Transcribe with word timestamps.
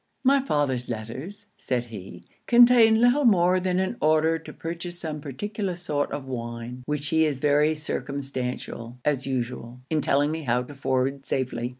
'My 0.23 0.39
father's 0.39 0.89
letters,' 0.89 1.45
said 1.57 1.85
he, 1.85 2.23
'contain 2.47 2.99
little 2.99 3.23
more 3.23 3.59
than 3.59 3.77
an 3.79 3.97
order 4.01 4.39
to 4.39 4.51
purchase 4.51 4.97
some 4.97 5.21
particular 5.21 5.75
sort 5.75 6.11
of 6.11 6.25
wine 6.25 6.81
which 6.87 7.09
he 7.09 7.23
is 7.23 7.37
very 7.37 7.75
circumstantial, 7.75 8.97
as 9.05 9.27
usual, 9.27 9.79
in 9.91 10.01
telling 10.01 10.31
me 10.31 10.41
how 10.41 10.63
to 10.63 10.73
forward 10.73 11.27
safely. 11.27 11.69